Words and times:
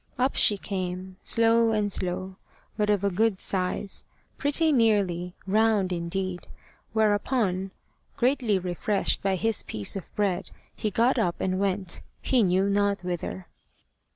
Up 0.17 0.33
she 0.35 0.57
came, 0.57 1.17
slow 1.21 1.69
and 1.73 1.91
slow, 1.91 2.37
but 2.75 2.89
of 2.89 3.03
a 3.03 3.11
good 3.11 3.39
size, 3.39 4.03
pretty 4.35 4.71
nearly 4.71 5.35
round 5.45 5.93
indeed; 5.93 6.47
whereupon, 6.91 7.69
greatly 8.17 8.57
refreshed 8.57 9.23
with 9.23 9.41
his 9.41 9.61
piece 9.61 9.95
of 9.95 10.11
bread, 10.15 10.49
he 10.75 10.89
got 10.89 11.19
up 11.19 11.39
and 11.39 11.59
went 11.59 12.01
he 12.19 12.41
knew 12.41 12.67
not 12.67 13.03
whither. 13.03 13.45